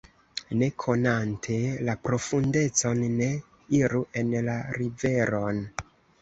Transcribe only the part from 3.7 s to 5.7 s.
iru en la riveron.